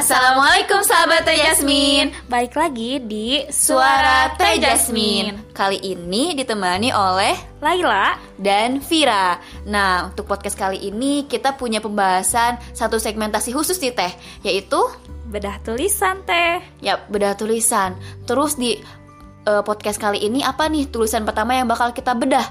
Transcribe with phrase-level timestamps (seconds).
[0.00, 2.08] Assalamualaikum sahabat Teh Jasmine.
[2.24, 5.52] Balik lagi di Suara Teh Jasmine.
[5.52, 9.36] Kali ini ditemani oleh Laila dan Vira.
[9.68, 14.08] Nah untuk podcast kali ini kita punya pembahasan satu segmentasi khusus di Teh
[14.40, 14.80] Yaitu
[15.28, 16.64] Bedah tulisan Teh.
[16.80, 17.92] Ya bedah tulisan.
[18.24, 18.80] Terus di
[19.44, 22.48] uh, podcast kali ini apa nih tulisan pertama yang bakal kita bedah?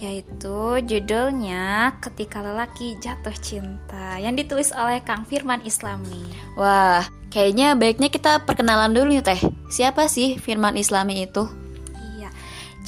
[0.00, 6.24] Yaitu judulnya Ketika Lelaki Jatuh Cinta yang ditulis oleh Kang Firman Islami.
[6.56, 9.40] Wah, kayaknya baiknya kita perkenalan dulu nih Teh.
[9.68, 11.46] Siapa sih Firman Islami itu?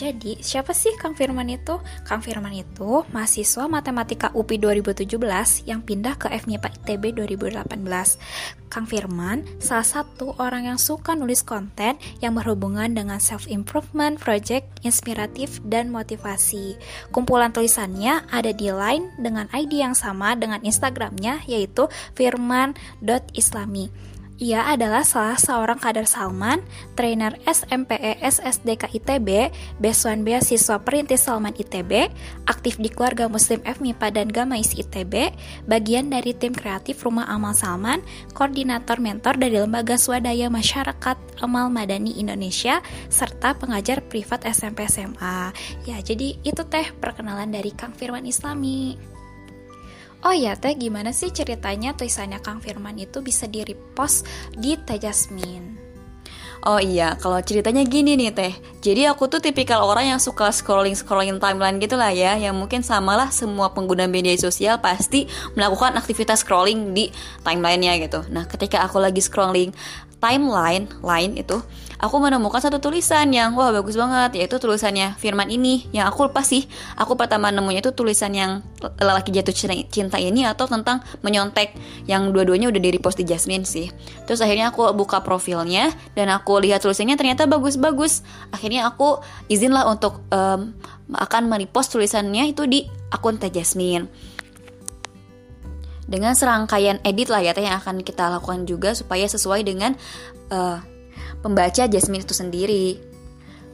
[0.03, 1.79] Jadi, siapa sih Kang Firman itu?
[2.03, 5.15] Kang Firman itu mahasiswa Matematika UPI 2017
[5.71, 8.67] yang pindah ke FMIPA ITB 2018.
[8.67, 15.63] Kang Firman salah satu orang yang suka nulis konten yang berhubungan dengan self-improvement, project, inspiratif,
[15.63, 16.75] dan motivasi.
[17.15, 21.87] Kumpulan tulisannya ada di Line dengan ID yang sama dengan Instagramnya yaitu
[22.19, 24.12] firman.islami.
[24.43, 26.67] Ia adalah salah seorang kader Salman,
[26.99, 32.11] trainer SMPE SSDK ITB, besuan beasiswa perintis Salman ITB,
[32.51, 35.31] aktif di keluarga muslim FMIPA dan Gamais ITB,
[35.71, 38.03] bagian dari tim kreatif Rumah Amal Salman,
[38.35, 42.83] koordinator mentor dari Lembaga Swadaya Masyarakat Amal Madani Indonesia,
[43.15, 45.55] serta pengajar privat SMP SMA.
[45.87, 49.12] Ya, jadi itu teh perkenalan dari Kang Firman Islami.
[50.23, 54.23] Oh ya teh gimana sih ceritanya tulisannya Kang Firman itu bisa di repost
[54.55, 55.83] di Teh Jasmine?
[56.63, 58.55] Oh iya, kalau ceritanya gini nih teh.
[58.87, 62.87] Jadi aku tuh tipikal orang yang suka scrolling scrolling timeline gitu lah ya, yang mungkin
[62.87, 65.27] samalah semua pengguna media sosial pasti
[65.59, 67.11] melakukan aktivitas scrolling di
[67.43, 68.23] timelinenya gitu.
[68.31, 69.75] Nah, ketika aku lagi scrolling
[70.23, 71.59] timeline line itu
[72.03, 76.43] aku menemukan satu tulisan yang wah bagus banget yaitu tulisannya Firman ini yang aku lupa
[76.43, 76.67] sih.
[76.99, 78.59] Aku pertama nemunya itu tulisan yang
[78.99, 79.55] lelaki jatuh
[79.87, 81.71] cinta ini atau tentang menyontek
[82.11, 83.87] yang dua-duanya udah di repost di Jasmine sih.
[84.27, 88.27] Terus akhirnya aku buka profilnya dan aku lihat tulisannya ternyata bagus-bagus.
[88.51, 90.75] Akhirnya aku izinlah untuk um,
[91.15, 94.11] akan merepost tulisannya itu di akun Teh Jasmine.
[96.03, 99.95] Dengan serangkaian edit lah ya teh yang akan kita lakukan juga supaya sesuai dengan
[100.51, 100.92] uh,
[101.41, 102.87] pembaca Jasmine itu sendiri.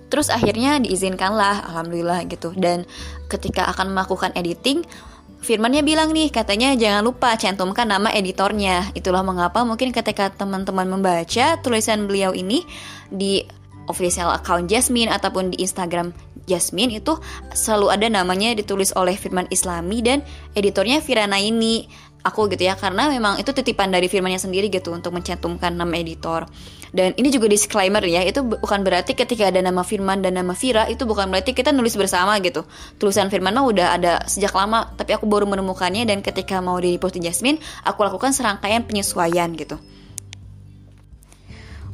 [0.09, 2.57] Terus akhirnya diizinkanlah, alhamdulillah gitu.
[2.57, 2.89] Dan
[3.29, 4.85] ketika akan melakukan editing,
[5.39, 8.91] Firmannya bilang nih, katanya jangan lupa cantumkan nama editornya.
[8.99, 12.67] Itulah mengapa mungkin ketika teman-teman membaca tulisan beliau ini
[13.07, 13.47] di
[13.87, 16.11] official account Jasmine ataupun di Instagram
[16.51, 17.17] Jasmine itu
[17.55, 20.25] selalu ada namanya ditulis oleh Firman Islami dan
[20.57, 21.87] editornya Firana ini
[22.25, 26.47] aku gitu ya karena memang itu titipan dari firmannya sendiri gitu untuk mencantumkan nama editor.
[26.89, 30.89] Dan ini juga disclaimer ya itu bukan berarti ketika ada nama Firman dan nama Vira
[30.89, 32.65] itu bukan berarti kita nulis bersama gitu.
[32.97, 36.97] Tulisan Firman mah udah ada sejak lama tapi aku baru menemukannya dan ketika mau di
[36.97, 39.77] post di Jasmine aku lakukan serangkaian penyesuaian gitu.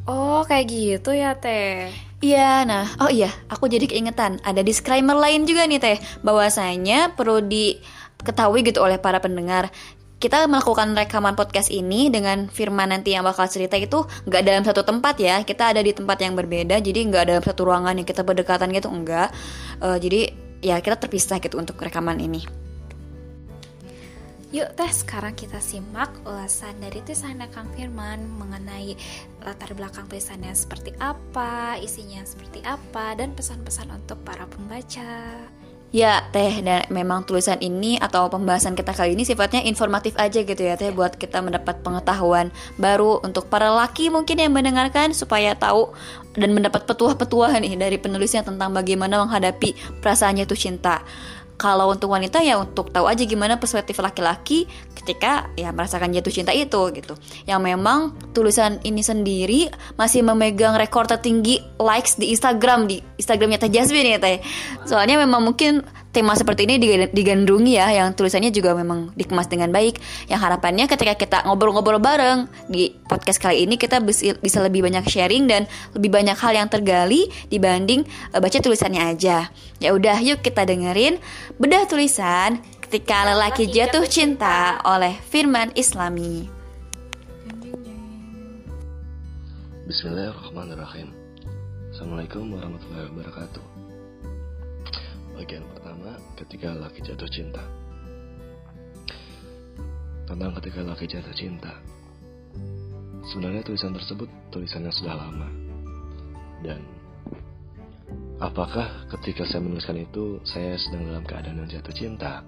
[0.05, 1.89] Oh kayak gitu ya teh?
[2.25, 7.45] Iya, nah, oh iya, aku jadi keingetan ada disclaimer lain juga nih teh, bahwasanya perlu
[7.45, 9.69] diketahui gitu oleh para pendengar
[10.25, 14.81] kita melakukan rekaman podcast ini dengan Firman nanti yang bakal cerita itu nggak dalam satu
[14.81, 15.45] tempat ya.
[15.45, 18.89] Kita ada di tempat yang berbeda jadi nggak dalam satu ruangan yang kita berdekatan gitu
[18.89, 19.29] enggak.
[19.85, 20.33] Uh, jadi
[20.65, 22.41] ya kita terpisah gitu untuk rekaman ini.
[24.49, 28.97] Yuk teh sekarang kita simak ulasan dari tulisannya Kang Firman mengenai
[29.45, 35.37] latar belakang tulisannya seperti apa, isinya seperti apa, dan pesan-pesan untuk para pembaca.
[35.95, 40.59] Ya, Teh, dan memang tulisan ini atau pembahasan kita kali ini sifatnya informatif aja gitu
[40.59, 42.51] ya, Teh, buat kita mendapat pengetahuan
[42.83, 45.95] baru untuk para laki mungkin yang mendengarkan supaya tahu
[46.35, 51.07] dan mendapat petuah-petuah nih dari penulisnya tentang bagaimana menghadapi perasaannya itu cinta
[51.55, 54.67] kalau untuk wanita ya untuk tahu aja gimana perspektif laki-laki
[54.99, 57.15] ketika ya merasakan jatuh cinta itu gitu.
[57.47, 63.71] Yang memang tulisan ini sendiri masih memegang rekor tertinggi likes di Instagram di Instagramnya Teh
[63.71, 64.43] Jasmine ya Teh.
[64.89, 66.79] Soalnya memang mungkin tema seperti ini
[67.11, 69.99] digandrungi ya yang tulisannya juga memang dikemas dengan baik.
[70.31, 73.99] Yang harapannya ketika kita ngobrol-ngobrol bareng di podcast kali ini kita
[74.39, 75.67] bisa lebih banyak sharing dan
[75.99, 79.51] lebih banyak hal yang tergali dibanding uh, baca tulisannya aja.
[79.83, 81.19] Ya udah yuk kita dengerin
[81.59, 84.79] bedah tulisan ketika lelaki jatuh cinta.
[84.87, 86.47] oleh Firman Islami.
[89.91, 91.11] Bismillahirrahmanirrahim.
[91.91, 93.74] Assalamualaikum warahmatullahi wabarakatuh
[95.35, 97.63] Bagian pertama, ketika laki jatuh cinta.
[100.25, 101.75] Tentang ketika laki jatuh cinta.
[103.29, 105.49] Sebenarnya tulisan tersebut tulisannya sudah lama.
[106.63, 106.81] Dan
[108.39, 112.47] apakah ketika saya menuliskan itu saya sedang dalam keadaan yang jatuh cinta?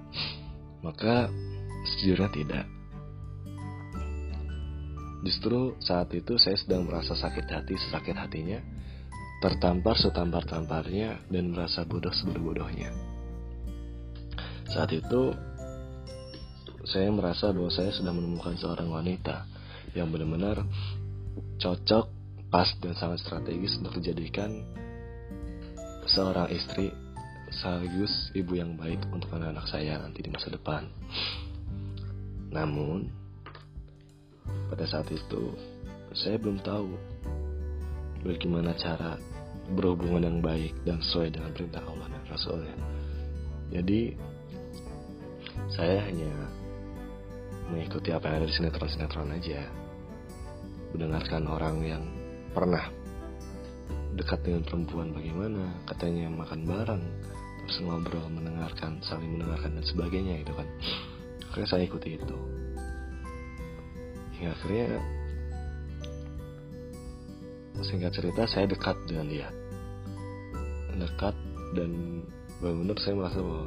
[0.80, 1.26] Maka
[1.90, 2.64] sejujurnya tidak.
[5.26, 8.62] Justru saat itu saya sedang merasa sakit hati sesakit hatinya,
[9.40, 12.90] tertampar setampar-tamparnya, dan merasa bodoh sebodoh-bodohnya.
[14.72, 15.32] Saat itu,
[16.86, 19.46] saya merasa bahwa saya sudah menemukan seorang wanita
[19.94, 20.62] yang benar-benar
[21.58, 22.06] cocok,
[22.48, 24.62] pas, dan sangat strategis untuk dijadikan
[26.06, 26.94] seorang istri
[27.50, 30.86] sekaligus ibu yang baik untuk anak-anak saya nanti di masa depan.
[32.50, 33.10] Namun,
[34.70, 35.54] pada saat itu
[36.14, 37.15] saya belum tahu
[38.26, 39.14] bagaimana cara
[39.70, 42.76] berhubungan yang baik dan sesuai dengan perintah Allah dan Rasulnya.
[43.70, 44.00] Jadi
[45.74, 46.32] saya hanya
[47.70, 49.62] mengikuti apa yang ada di sinetron-sinetron aja.
[50.94, 52.04] Mendengarkan orang yang
[52.54, 52.88] pernah
[54.14, 57.04] dekat dengan perempuan bagaimana, katanya makan bareng,
[57.66, 60.68] terus ngobrol, mendengarkan, saling mendengarkan dan sebagainya gitu kan.
[61.50, 62.38] Akhirnya saya ikuti itu
[64.36, 65.00] hingga akhirnya
[67.84, 69.48] singkat cerita saya dekat dengan dia.
[70.96, 71.36] Dekat
[71.76, 72.22] dan
[72.62, 73.64] benar-benar saya merasa bahwa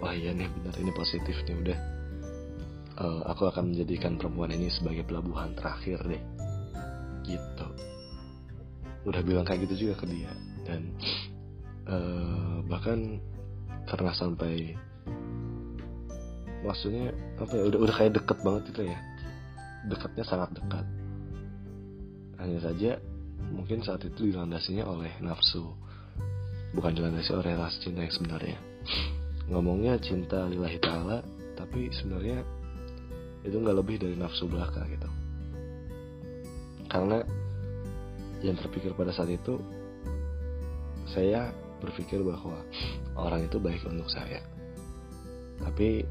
[0.00, 1.78] wah iya nih benar ini positif nih udah.
[2.98, 6.22] Uh, aku akan menjadikan perempuan ini sebagai pelabuhan terakhir deh.
[7.28, 7.66] Gitu.
[9.04, 10.32] Udah bilang kayak gitu juga ke dia
[10.64, 10.80] dan
[11.88, 13.20] uh, bahkan
[13.88, 14.76] pernah sampai
[16.60, 18.98] maksudnya apa ya udah udah kayak deket banget gitu ya.
[19.88, 20.86] Dekatnya sangat dekat.
[22.38, 23.02] Hanya saja
[23.50, 25.74] mungkin saat itu dilandasinya oleh nafsu,
[26.74, 28.58] bukan dilandasi oleh rasa cinta yang sebenarnya.
[29.48, 31.24] Ngomongnya cinta lillahi ta'ala,
[31.56, 32.44] tapi sebenarnya
[33.42, 35.08] itu nggak lebih dari nafsu belaka gitu.
[36.88, 37.20] Karena
[38.44, 39.58] yang terpikir pada saat itu,
[41.10, 41.50] saya
[41.80, 42.60] berpikir bahwa
[43.16, 44.44] orang itu baik untuk saya.
[45.58, 46.06] Tapi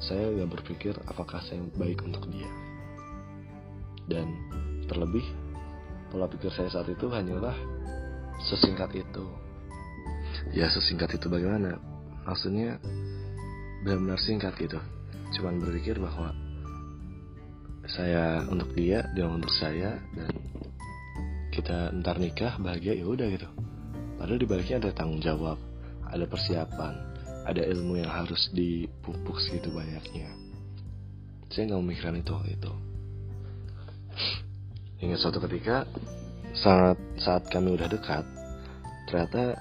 [0.00, 2.48] saya nggak berpikir apakah saya baik untuk dia
[4.06, 4.28] dan
[4.86, 5.24] terlebih
[6.10, 7.54] pola pikir saya saat itu hanyalah
[8.46, 9.24] sesingkat itu.
[10.52, 11.80] Ya sesingkat itu bagaimana?
[12.26, 12.78] Maksudnya
[13.82, 14.78] benar-benar singkat gitu.
[15.38, 16.34] Cuman berpikir bahwa
[17.86, 20.34] saya untuk dia dia untuk saya dan
[21.54, 23.48] kita ntar nikah bahagia ya udah gitu.
[24.18, 25.58] Padahal di baliknya ada tanggung jawab
[26.06, 26.94] ada persiapan
[27.46, 30.34] ada ilmu yang harus dipupuk segitu banyaknya.
[31.46, 32.72] Saya nggak memikirkan itu itu
[34.96, 35.84] Hingga suatu ketika
[36.56, 38.24] saat saat kami udah dekat,
[39.04, 39.60] ternyata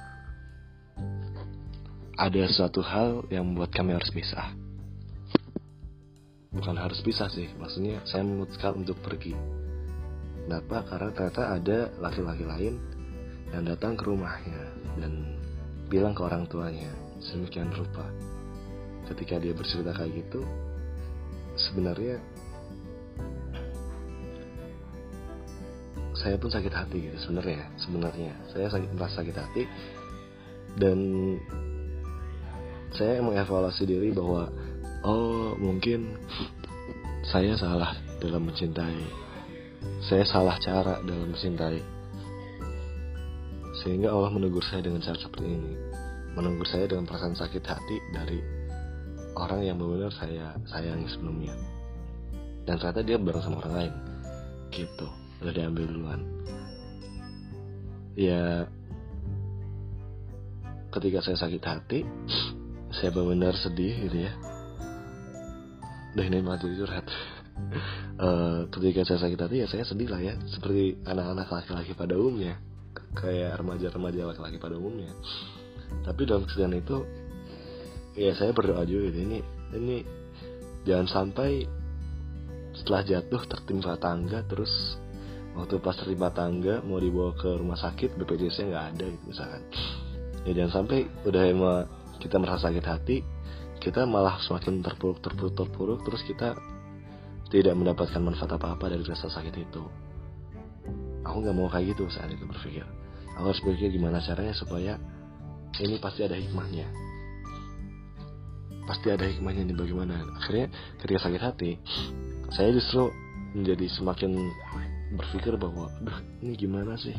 [2.16, 4.56] ada suatu hal yang membuat kami harus pisah.
[6.56, 9.36] Bukan harus pisah sih, maksudnya saya memutuskan untuk pergi.
[10.48, 10.88] Kenapa?
[10.88, 12.80] Karena ternyata ada laki-laki lain
[13.52, 14.72] yang datang ke rumahnya
[15.04, 15.36] dan
[15.92, 18.08] bilang ke orang tuanya sedemikian rupa.
[19.12, 20.48] Ketika dia bercerita kayak gitu,
[21.60, 22.24] sebenarnya
[26.16, 28.34] saya pun sakit hati gitu sebenarnya sebenarnya.
[28.52, 29.64] Saya sakit merasa sakit hati.
[30.76, 31.00] Dan
[32.96, 34.48] saya mengevaluasi diri bahwa
[35.04, 36.16] oh mungkin
[37.28, 39.04] saya salah dalam mencintai.
[40.08, 41.80] Saya salah cara dalam mencintai.
[43.84, 45.74] Sehingga Allah menegur saya dengan cara seperti ini.
[46.36, 48.40] Menegur saya dengan perasaan sakit hati dari
[49.36, 51.56] orang yang benar-benar saya sayangi sebelumnya.
[52.66, 53.94] Dan ternyata dia bareng sama orang lain.
[54.74, 56.22] Gitu udah diambil duluan.
[58.16, 58.72] Ya
[60.96, 62.00] ketika saya sakit hati
[62.96, 64.32] saya benar-benar sedih gitu ya.
[66.16, 67.06] Udah ini mah jadi curhat.
[68.16, 70.40] Uh, ketika saya sakit hati ya saya sedih lah ya.
[70.48, 72.56] Seperti anak-anak laki-laki pada umumnya.
[73.16, 75.12] Kayak remaja-remaja laki-laki pada umumnya.
[76.08, 77.04] Tapi dalam kesedihan itu
[78.16, 79.20] ya saya berdoa juga gitu.
[79.28, 79.40] Ini
[79.76, 79.98] ini
[80.88, 81.68] jangan sampai
[82.76, 84.72] setelah jatuh tertimpa tangga terus
[85.56, 89.62] waktu pas terima tangga mau dibawa ke rumah sakit BPJS nya nggak ada gitu misalkan.
[90.46, 91.88] Ya jangan sampai udah emang
[92.20, 93.18] kita merasa sakit hati
[93.80, 96.58] kita malah semakin terpuruk terpuruk terpuruk terus kita
[97.54, 99.84] tidak mendapatkan manfaat apa apa dari rasa sakit itu.
[101.26, 102.86] Aku nggak mau kayak gitu saat itu berpikir.
[103.38, 105.00] Aku harus berpikir gimana caranya supaya
[105.80, 106.88] ini pasti ada hikmahnya.
[108.86, 110.18] Pasti ada hikmahnya nih bagaimana.
[110.42, 110.70] Akhirnya
[111.02, 111.72] ketika sakit hati
[112.54, 113.10] saya justru
[113.56, 114.32] menjadi semakin
[115.16, 117.16] berpikir bahwa Duh ini gimana sih?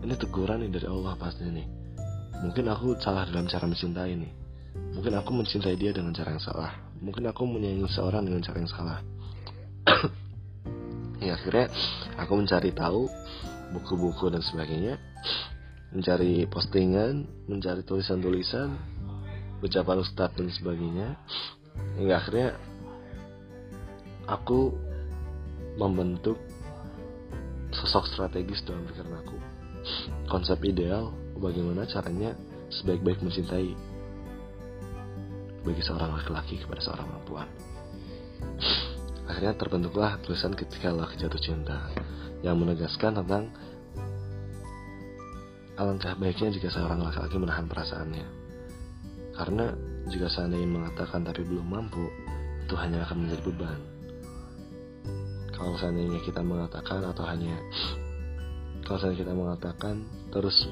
[0.00, 1.68] Ini teguran nih dari Allah pasti nih.
[2.40, 4.32] Mungkin aku salah dalam cara mencintai nih.
[4.96, 6.72] Mungkin aku mencintai dia dengan cara yang salah.
[7.04, 8.98] Mungkin aku menyayangi seorang dengan cara yang salah.
[11.20, 11.68] Ya akhirnya
[12.16, 13.04] aku mencari tahu
[13.76, 14.96] buku-buku dan sebagainya.
[15.92, 18.72] Mencari postingan mencari tulisan-tulisan
[19.60, 21.08] ucapan ustadz dan sebagainya.
[22.00, 22.48] Hingga akhirnya
[24.32, 24.72] aku
[25.76, 26.40] membentuk
[27.90, 29.34] sosok strategis dalam pikiran aku.
[30.30, 32.38] Konsep ideal bagaimana caranya
[32.70, 33.74] sebaik-baik mencintai
[35.66, 37.50] bagi seorang laki-laki kepada seorang perempuan.
[39.26, 41.90] Akhirnya terbentuklah tulisan ketika laki jatuh cinta
[42.46, 43.50] yang menegaskan tentang
[45.74, 48.26] alangkah baiknya jika seorang laki-laki menahan perasaannya.
[49.34, 49.66] Karena
[50.06, 52.06] jika seandainya mengatakan tapi belum mampu
[52.62, 53.89] itu hanya akan menjadi beban
[55.60, 57.52] kalau seandainya kita mengatakan atau hanya
[58.88, 59.94] kalau seandainya kita mengatakan
[60.32, 60.64] terus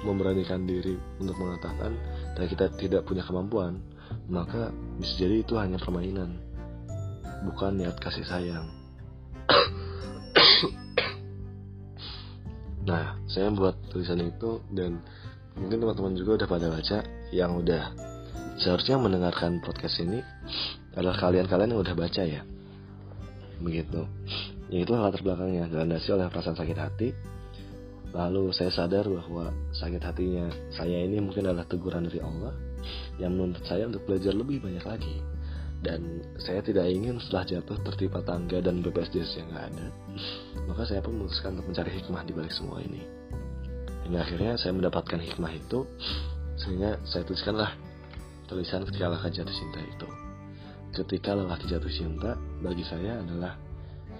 [0.00, 1.92] memberanikan diri untuk mengatakan
[2.32, 3.84] dan kita tidak punya kemampuan
[4.32, 6.40] maka bisa jadi itu hanya permainan
[7.42, 8.66] bukan niat kasih sayang.
[12.82, 14.98] Nah saya buat tulisan itu dan
[15.54, 16.98] mungkin teman-teman juga udah pada baca
[17.30, 17.94] yang udah
[18.58, 20.18] seharusnya mendengarkan podcast ini
[20.98, 22.42] adalah kalian-kalian yang udah baca ya
[23.62, 24.04] begitu.
[24.68, 25.70] Yaitu latar belakangnya.
[25.70, 27.08] Dilandasi oleh perasaan sakit hati.
[28.12, 32.52] Lalu saya sadar bahwa sakit hatinya saya ini mungkin adalah teguran dari Allah
[33.16, 35.16] yang menuntut saya untuk belajar lebih banyak lagi.
[35.82, 39.86] Dan saya tidak ingin setelah jatuh tertimpa tangga dan BPSDS yang nggak ada
[40.68, 43.02] maka saya pun memutuskan untuk mencari hikmah di balik semua ini.
[44.08, 45.86] Hingga akhirnya saya mendapatkan hikmah itu
[46.58, 47.72] sehingga saya tuliskanlah
[48.46, 50.08] tulisan ketika jatuh cinta itu
[50.92, 53.56] ketika lelaki jatuh cinta bagi saya adalah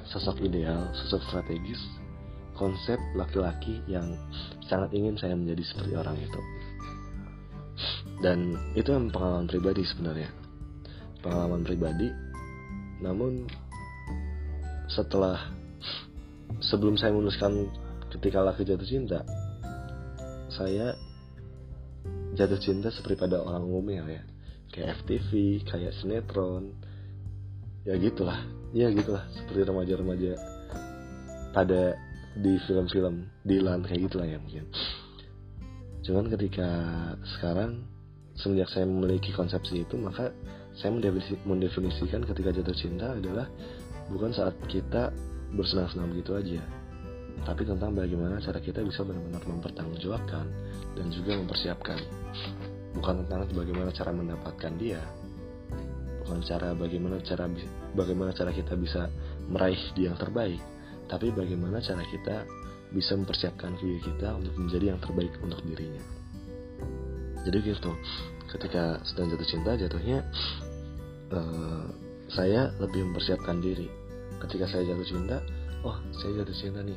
[0.09, 1.79] sosok ideal, sosok strategis,
[2.57, 4.17] konsep laki-laki yang
[4.64, 6.41] sangat ingin saya menjadi seperti orang itu.
[8.25, 10.31] Dan itu yang pengalaman pribadi sebenarnya.
[11.21, 12.09] Pengalaman pribadi.
[13.05, 13.45] Namun
[14.88, 15.52] setelah
[16.62, 17.69] sebelum saya menuliskan
[18.17, 19.21] ketika laki jatuh cinta,
[20.49, 20.97] saya
[22.33, 24.23] jatuh cinta seperti pada orang umumnya ya
[24.73, 26.73] kayak FTV kayak sinetron.
[27.85, 28.41] Ya gitulah.
[28.73, 30.33] Ya gitulah seperti remaja-remaja
[31.52, 31.95] pada
[32.33, 34.64] di film-film Dilan kayak gitulah ya mungkin.
[36.02, 36.69] Cuman ketika
[37.37, 37.85] sekarang
[38.37, 40.33] semenjak saya memiliki konsepsi itu maka
[40.73, 40.88] saya
[41.45, 43.45] mendefinisikan ketika jatuh cinta adalah
[44.09, 45.12] bukan saat kita
[45.52, 46.62] bersenang-senang begitu aja
[47.45, 50.47] tapi tentang bagaimana cara kita bisa benar-benar mempertanggungjawabkan
[50.97, 51.99] dan juga mempersiapkan
[52.92, 55.00] bukan tentang bagaimana cara mendapatkan dia
[56.22, 57.44] bukan cara bagaimana cara
[57.96, 59.11] bagaimana cara kita bisa
[59.50, 60.61] meraih dia yang terbaik
[61.11, 62.46] tapi bagaimana cara kita
[62.92, 66.00] bisa mempersiapkan diri kita untuk menjadi yang terbaik untuk dirinya.
[67.42, 67.92] Jadi gitu
[68.52, 70.25] ketika sedang jatuh cinta jatuhnya
[71.32, 71.88] uh,
[72.28, 73.88] saya lebih mempersiapkan diri.
[74.40, 75.37] Ketika saya jatuh cinta
[75.82, 76.96] oh saya jatuh cinta nih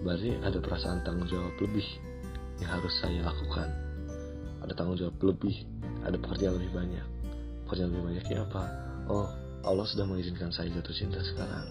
[0.00, 1.84] berarti ada perasaan tanggung jawab lebih
[2.60, 3.68] yang harus saya lakukan
[4.60, 5.64] ada tanggung jawab lebih
[6.04, 7.06] ada pekerjaan lebih banyak.
[7.68, 8.62] Pekerjaan lebih banyaknya apa?
[9.08, 9.28] Oh
[9.60, 11.68] Allah sudah mengizinkan saya jatuh cinta sekarang.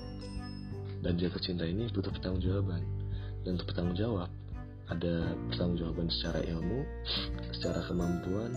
[0.99, 2.83] Dan jatuh cinta ini butuh pertanggungjawaban.
[3.45, 4.29] Dan untuk bertanggung jawab
[4.89, 6.81] ada pertanggungjawaban secara ilmu
[7.53, 8.51] secara kemampuan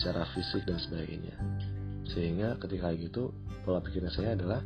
[0.00, 1.36] secara fisik dan sebagainya.
[2.08, 3.32] Sehingga ketika gitu
[3.62, 4.60] pola pikirnya saya adalah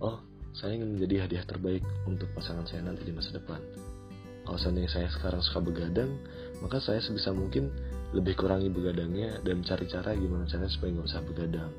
[0.00, 0.22] oh
[0.56, 3.60] saya ingin menjadi hadiah terbaik untuk pasangan saya nanti di masa depan
[4.48, 6.16] kalau seandainya saya sekarang suka begadang
[6.64, 7.68] maka saya sebisa mungkin
[8.16, 11.70] lebih kurangi begadangnya dan cari cara gimana caranya supaya nggak usah begadang.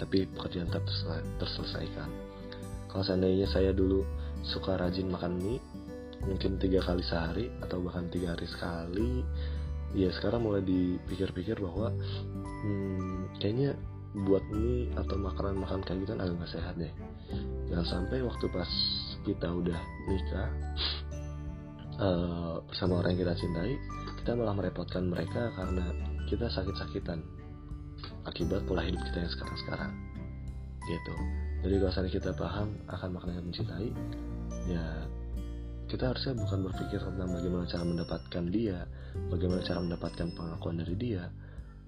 [0.00, 0.88] Tapi pekerjaan tetap
[1.36, 2.08] terselesaikan.
[2.88, 4.00] Kalau seandainya saya dulu
[4.40, 5.60] suka rajin makan mie
[6.24, 9.20] mungkin tiga kali sehari atau bahkan tiga hari sekali
[9.92, 11.92] ya sekarang mulai dipikir-pikir bahwa
[12.64, 13.76] hmm, kayaknya
[14.24, 16.92] buat mie atau makanan-makanan kayak gitu kan agak gak sehat deh.
[17.68, 18.70] Jangan sampai waktu pas
[19.28, 20.48] kita udah nikah
[22.00, 23.74] uh, bersama orang yang kita cintai
[24.24, 25.84] kita malah merepotkan mereka karena
[26.24, 27.20] kita sakit-sakitan
[28.24, 29.92] akibat pola hidup kita yang sekarang-sekarang.
[30.84, 31.14] Gitu.
[31.64, 33.88] Jadi kalau misalnya kita paham akan makna yang mencintai
[34.68, 34.84] ya
[35.88, 38.78] kita harusnya bukan berpikir tentang bagaimana cara mendapatkan dia
[39.28, 41.22] bagaimana cara mendapatkan pengakuan dari dia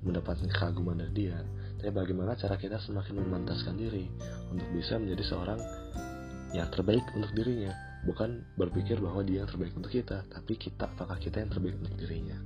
[0.05, 1.37] mendapatkan kekaguman dari dia
[1.81, 4.09] tapi bagaimana cara kita semakin memantaskan diri
[4.53, 5.61] untuk bisa menjadi seorang
[6.53, 7.73] yang terbaik untuk dirinya
[8.07, 11.99] bukan berpikir bahwa dia yang terbaik untuk kita tapi kita apakah kita yang terbaik untuk
[11.99, 12.39] dirinya?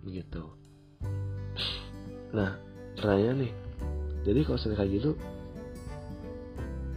[0.00, 0.42] Begitu.
[2.32, 2.56] Nah
[2.96, 3.52] pertanyaan nih.
[4.24, 5.10] Jadi kalau sudah kayak gitu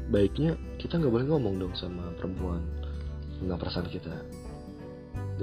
[0.07, 2.63] baiknya kita nggak boleh ngomong dong sama perempuan.
[3.43, 4.15] Tentang perasaan kita.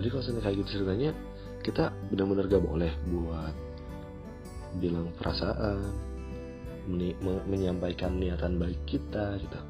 [0.01, 1.13] Jadi kalau sudah kayak gitu ceritanya
[1.61, 3.53] kita benar-benar gak boleh buat
[4.81, 5.93] bilang perasaan
[7.45, 9.61] menyampaikan niatan baik kita gitu.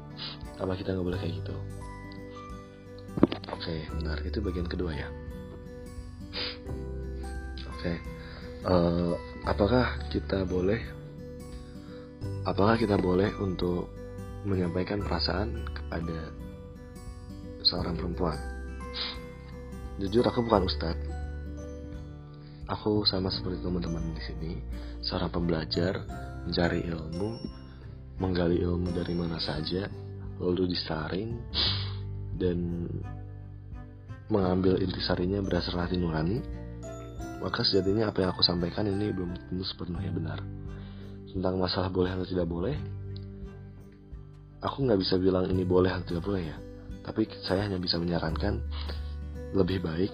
[0.63, 1.80] Apa kita nggak boleh kayak gitu
[3.61, 4.17] Oke, benar.
[4.25, 5.05] Itu bagian kedua ya.
[7.69, 7.93] Oke.
[8.65, 9.13] Uh,
[9.45, 10.81] apakah kita boleh
[12.41, 13.93] apakah kita boleh untuk
[14.49, 16.33] menyampaikan perasaan kepada
[17.61, 18.41] seorang perempuan.
[20.01, 21.05] Jujur aku bukan ustadz.
[22.65, 24.51] Aku sama seperti teman-teman di sini,
[25.05, 26.01] seorang pembelajar,
[26.49, 27.29] mencari ilmu,
[28.17, 29.85] menggali ilmu dari mana saja,
[30.41, 31.37] lalu disaring
[32.41, 32.89] dan
[34.31, 36.39] mengambil intisarinya berdasarkan hati nurani,
[37.43, 40.39] maka sejatinya apa yang aku sampaikan ini belum tentu sepenuhnya benar.
[41.27, 42.75] Tentang masalah boleh atau tidak boleh,
[44.63, 46.57] aku nggak bisa bilang ini boleh atau tidak boleh ya.
[47.01, 48.61] Tapi saya hanya bisa menyarankan
[49.51, 50.13] lebih baik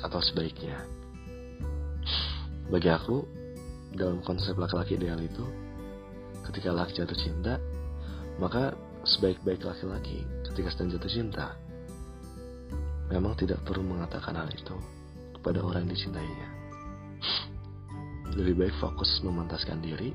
[0.00, 0.80] atau sebaiknya.
[2.70, 3.24] Bagi aku,
[3.96, 5.44] dalam konsep laki-laki ideal itu,
[6.48, 7.58] ketika laki jatuh cinta,
[8.38, 10.22] maka sebaik-baik laki-laki
[10.52, 11.46] ketika sedang jatuh cinta,
[13.08, 14.76] memang tidak perlu mengatakan hal itu
[15.40, 16.48] kepada orang yang dicintainya.
[18.36, 20.12] Lebih baik fokus memantaskan diri,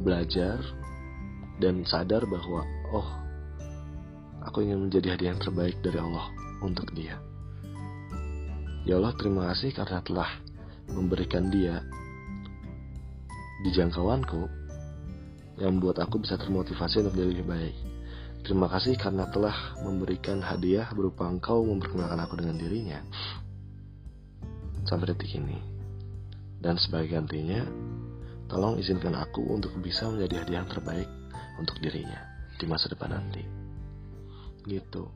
[0.00, 0.58] belajar,
[1.60, 3.08] dan sadar bahwa, oh,
[4.42, 6.26] aku ingin menjadi hadiah yang terbaik dari Allah
[6.64, 7.20] untuk dia.
[8.84, 10.30] Ya Allah, terima kasih karena telah
[10.92, 11.80] memberikan dia
[13.64, 14.44] di jangkauanku
[15.56, 17.93] yang membuat aku bisa termotivasi untuk jadi lebih baik.
[18.44, 23.00] Terima kasih karena telah memberikan hadiah berupa engkau memperkenalkan aku dengan dirinya.
[24.84, 25.56] Sampai detik ini.
[26.60, 27.64] Dan sebagai gantinya,
[28.52, 31.08] tolong izinkan aku untuk bisa menjadi hadiah yang terbaik
[31.56, 32.20] untuk dirinya
[32.60, 33.40] di masa depan nanti.
[34.68, 35.08] Gitu.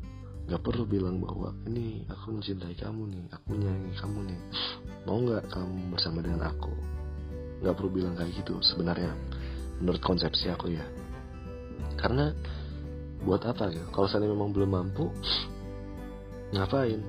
[0.49, 4.41] Gak perlu bilang bahwa ini aku mencintai kamu nih, aku menyayangi kamu nih.
[5.05, 6.73] Mau gak kamu bersama dengan aku?
[7.61, 9.13] Gak perlu bilang kayak gitu sebenarnya.
[9.85, 10.89] Menurut konsepsi aku ya.
[12.01, 12.33] Karena
[13.23, 13.87] buat apa gitu?
[13.91, 15.11] Kalau saya memang belum mampu
[16.55, 17.01] ngapain?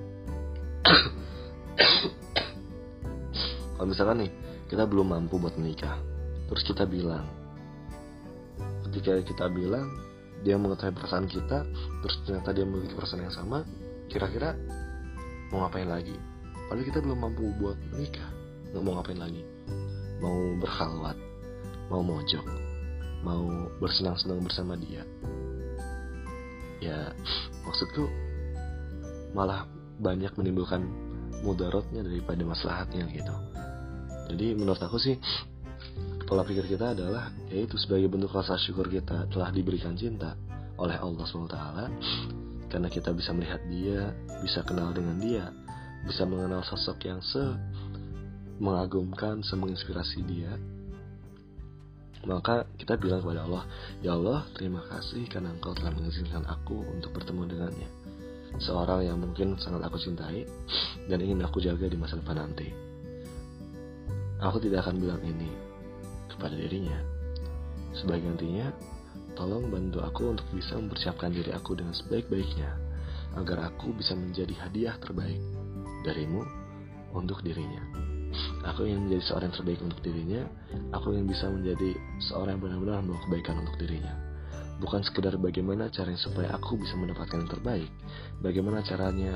[3.78, 4.32] Kalau misalkan nih
[4.68, 5.98] kita belum mampu buat menikah
[6.50, 7.30] terus kita bilang
[8.90, 9.86] ketika kita bilang
[10.42, 11.64] dia mengetahui perasaan kita
[12.02, 13.64] terus ternyata dia memiliki perasaan yang sama
[14.10, 14.58] kira-kira
[15.54, 16.18] mau ngapain lagi?
[16.70, 18.30] Padahal kita belum mampu buat menikah
[18.70, 19.42] nggak mau ngapain lagi.
[20.20, 21.18] Mau berkhalwat
[21.90, 22.46] mau mojok
[23.26, 25.04] mau bersenang-senang bersama dia
[26.80, 27.12] ya
[27.68, 28.08] maksudku
[29.36, 29.68] malah
[30.00, 30.82] banyak menimbulkan
[31.44, 33.36] mudaratnya daripada maslahatnya gitu.
[34.30, 35.16] Jadi menurut aku sih
[36.30, 40.38] pola pikir kita adalah yaitu sebagai bentuk rasa syukur kita telah diberikan cinta
[40.78, 41.58] oleh Allah SWT
[42.70, 44.14] karena kita bisa melihat dia
[44.46, 45.50] bisa kenal dengan dia
[46.06, 47.44] bisa mengenal sosok yang se
[48.60, 50.52] mengagumkan, semenginspirasi dia
[52.28, 53.64] maka kita bilang kepada Allah,
[54.04, 57.90] Ya Allah, terima kasih karena engkau telah mengizinkan aku untuk bertemu dengannya.
[58.60, 60.44] Seorang yang mungkin sangat aku cintai
[61.08, 62.68] dan ingin aku jaga di masa depan nanti.
[64.44, 65.52] Aku tidak akan bilang ini
[66.28, 66.98] kepada dirinya.
[67.96, 68.72] Sebagai gantinya,
[69.36, 72.72] tolong bantu aku untuk bisa mempersiapkan diri aku dengan sebaik-baiknya
[73.38, 75.40] agar aku bisa menjadi hadiah terbaik
[76.04, 76.44] darimu
[77.14, 78.09] untuk dirinya.
[78.70, 80.42] Aku ingin menjadi seorang yang terbaik untuk dirinya.
[80.94, 81.90] Aku ingin bisa menjadi
[82.22, 84.14] seorang yang benar-benar membawa kebaikan untuk dirinya.
[84.80, 87.92] Bukan sekedar bagaimana caranya supaya aku bisa mendapatkan yang terbaik.
[88.40, 89.36] Bagaimana caranya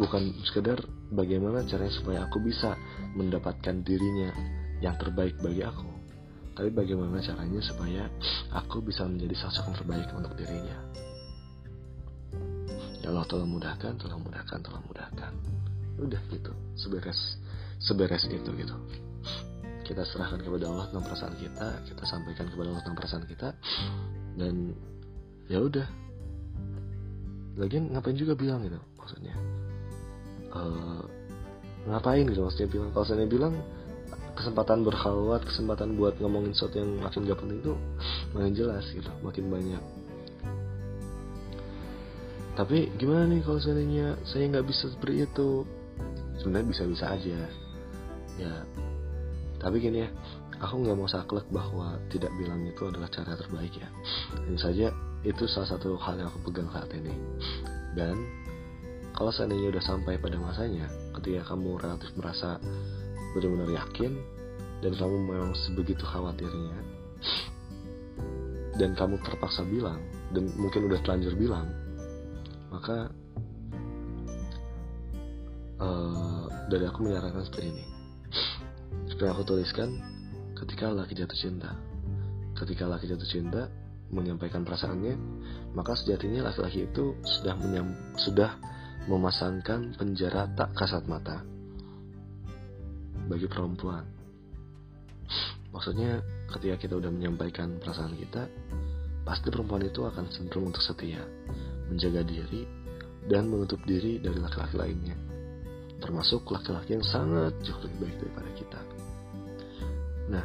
[0.00, 0.80] bukan sekedar
[1.12, 2.76] bagaimana caranya supaya aku bisa
[3.16, 4.32] mendapatkan dirinya
[4.80, 5.88] yang terbaik bagi aku.
[6.56, 8.08] Tapi bagaimana caranya supaya
[8.48, 10.76] aku bisa menjadi sosok yang terbaik untuk dirinya.
[13.04, 15.32] Ya Allah tolong mudahkan, tolong mudahkan, tolong mudahkan.
[16.00, 17.36] Udah gitu, seberes
[17.80, 18.76] seberes itu gitu.
[19.86, 23.48] Kita serahkan kepada Allah tentang perasaan kita kita sampaikan kepada Allah tentang perasaan kita
[24.34, 24.74] dan
[25.46, 25.86] ya udah.
[27.56, 29.34] Lagian ngapain juga bilang gitu maksudnya.
[30.52, 31.04] Uh,
[31.88, 32.88] ngapain gitu maksudnya bilang.
[32.92, 33.54] Kalau saya bilang
[34.36, 37.74] kesempatan berkhalwat kesempatan buat ngomongin sesuatu yang makin gak penting itu
[38.36, 39.82] makin jelas gitu makin banyak.
[42.56, 45.64] Tapi gimana nih kalau seandainya saya nggak bisa seperti itu?
[46.40, 47.40] Sebenarnya bisa-bisa aja
[48.40, 48.54] ya.
[49.56, 50.10] Tapi gini ya
[50.56, 53.88] aku nggak mau saklek bahwa tidak bilang itu adalah cara terbaik ya.
[54.48, 54.88] Ini saja
[55.26, 57.12] itu salah satu hal yang aku pegang saat ini.
[57.96, 58.16] Dan
[59.16, 62.60] kalau seandainya udah sampai pada masanya ketika kamu relatif merasa
[63.32, 64.12] benar-benar yakin
[64.84, 66.76] dan kamu memang sebegitu khawatirnya
[68.76, 70.04] dan kamu terpaksa bilang
[70.36, 71.72] dan mungkin udah terlanjur bilang
[72.68, 73.08] maka
[75.80, 77.84] uh, dari aku menyarankan seperti ini
[79.16, 79.96] seperti aku tuliskan,
[80.52, 81.72] ketika laki jatuh cinta.
[82.52, 83.64] Ketika laki jatuh cinta,
[84.12, 85.16] menyampaikan perasaannya,
[85.72, 88.60] maka sejatinya laki-laki itu sudah menyam, sudah
[89.08, 91.40] memasangkan penjara tak kasat mata
[93.24, 94.04] bagi perempuan.
[95.72, 96.20] Maksudnya,
[96.52, 98.52] ketika kita udah menyampaikan perasaan kita,
[99.24, 101.24] pasti perempuan itu akan cenderung untuk setia.
[101.88, 102.68] menjaga diri,
[103.32, 105.16] dan menutup diri dari laki-laki lainnya,
[106.04, 108.80] termasuk laki-laki yang sangat jauh lebih baik daripada kita.
[110.26, 110.44] Nah,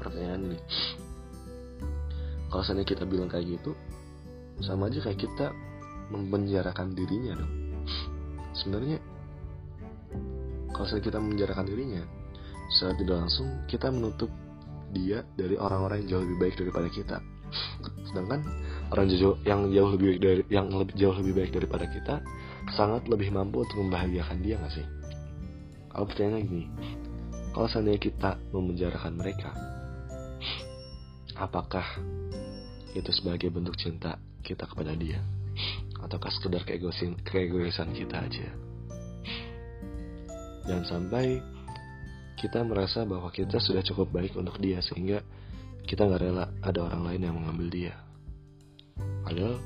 [0.00, 0.58] pertanyaan ini,
[2.48, 3.76] kalau seandainya kita bilang kayak gitu,
[4.64, 5.52] sama aja kayak kita
[6.12, 7.52] mempenjarakan dirinya dong.
[8.56, 8.98] Sebenarnya,
[10.72, 12.02] kalau seandainya kita menjarakan dirinya,
[12.72, 14.32] secara tidak langsung kita menutup
[14.92, 17.16] dia dari orang-orang yang jauh lebih baik daripada kita.
[18.08, 18.40] Sedangkan
[18.92, 22.14] orang jauh yang jauh lebih baik dari yang lebih jauh lebih baik daripada kita
[22.76, 25.01] sangat lebih mampu untuk membahagiakan dia nggak sih?
[25.92, 26.66] Kalau pertanyaannya gini,
[27.52, 29.52] kalau seandainya kita memenjarakan mereka,
[31.36, 31.84] apakah
[32.96, 35.20] itu sebagai bentuk cinta kita kepada dia?
[36.00, 38.48] Ataukah sekedar keegoisan, keegoisan kita aja?
[40.64, 41.44] Dan sampai
[42.40, 45.20] kita merasa bahwa kita sudah cukup baik untuk dia sehingga
[45.86, 47.94] kita nggak rela ada orang lain yang mengambil dia.
[49.22, 49.60] Padahal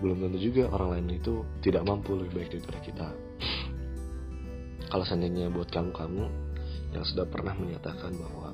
[0.00, 3.08] belum tentu juga orang lain itu tidak mampu lebih baik daripada kita.
[4.90, 6.24] Kalau seandainya buat kamu-kamu
[6.90, 8.50] yang sudah pernah menyatakan bahwa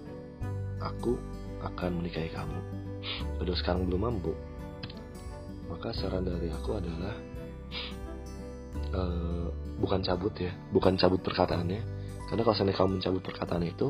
[0.85, 1.16] aku
[1.64, 2.61] akan menikahi kamu,
[3.40, 4.37] padahal sekarang belum mampu,
[5.72, 7.16] maka saran dari aku adalah
[8.92, 9.49] uh,
[9.81, 11.81] bukan cabut ya, bukan cabut perkataannya,
[12.29, 13.88] karena kalau seandainya kamu mencabut perkataan itu,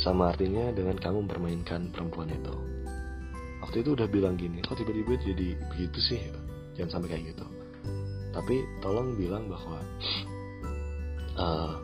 [0.00, 2.56] sama artinya dengan kamu mempermainkan perempuan itu.
[3.60, 6.20] Waktu itu udah bilang gini, kok tiba-tiba jadi begitu sih?
[6.80, 7.46] Jangan sampai kayak gitu.
[8.32, 9.84] Tapi tolong bilang bahwa
[11.38, 11.74] uh,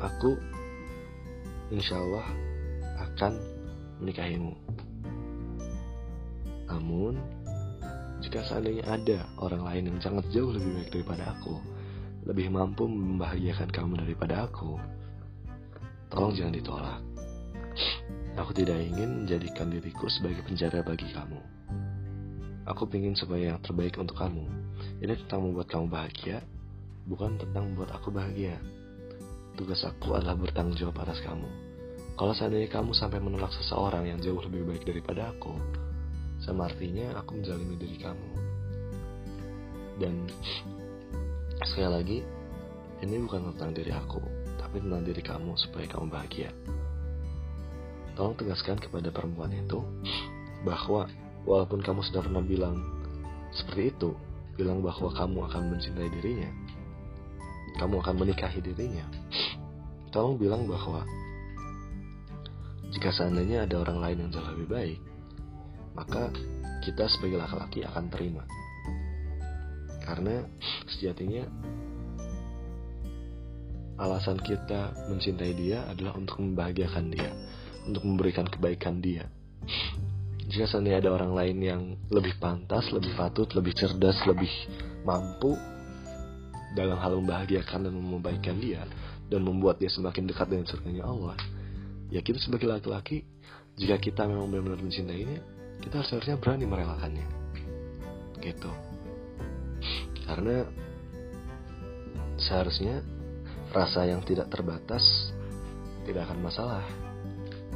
[0.00, 0.36] aku
[1.70, 2.26] insya Allah
[3.00, 3.32] akan
[4.00, 4.56] menikahimu.
[6.70, 7.20] Namun,
[8.20, 11.56] jika seandainya ada orang lain yang sangat jauh lebih baik daripada aku,
[12.28, 14.76] lebih mampu membahagiakan kamu daripada aku,
[16.12, 17.00] tolong jangan ditolak.
[18.38, 21.40] Aku tidak ingin menjadikan diriku sebagai penjara bagi kamu.
[22.68, 24.46] Aku ingin supaya yang terbaik untuk kamu.
[25.02, 26.44] Ini tentang membuat kamu bahagia,
[27.10, 28.54] bukan tentang membuat aku bahagia.
[29.58, 31.50] Tugas aku adalah bertanggung jawab atas kamu.
[32.14, 35.58] Kalau seandainya kamu sampai menolak seseorang yang jauh lebih baik daripada aku,
[36.38, 38.30] sama artinya aku menjalani diri kamu.
[39.98, 40.14] Dan
[41.66, 42.18] sekali lagi,
[43.02, 44.22] ini bukan tentang diri aku,
[44.56, 46.54] tapi tentang diri kamu supaya kamu bahagia.
[48.14, 49.82] Tolong tegaskan kepada perempuan itu
[50.62, 51.10] bahwa
[51.48, 52.76] walaupun kamu sudah pernah bilang
[53.50, 54.12] seperti itu,
[54.60, 56.52] bilang bahwa kamu akan mencintai dirinya,
[57.78, 59.06] kamu akan menikahi dirinya,
[60.10, 61.06] tolong bilang bahwa
[62.90, 65.00] jika seandainya ada orang lain yang jauh lebih baik,
[65.94, 66.34] maka
[66.82, 68.42] kita sebagai laki-laki akan terima.
[70.02, 70.42] Karena
[70.90, 71.46] sejatinya
[74.00, 77.30] alasan kita mencintai dia adalah untuk membahagiakan dia,
[77.86, 79.30] untuk memberikan kebaikan dia.
[80.50, 84.50] Jika seandainya ada orang lain yang lebih pantas, lebih patut, lebih cerdas, lebih
[85.06, 85.54] mampu
[86.74, 88.86] dalam hal membahagiakan dan membaikkan dia
[89.26, 91.34] dan membuat dia semakin dekat dengan surganya Allah,
[92.10, 93.22] ya kita sebagai laki-laki,
[93.78, 95.38] jika kita memang benar-benar mencintainya,
[95.80, 97.26] kita harus harusnya berani merelakannya.
[98.42, 98.72] Gitu.
[100.26, 100.66] Karena
[102.40, 103.02] seharusnya
[103.70, 105.02] rasa yang tidak terbatas
[106.02, 106.82] tidak akan masalah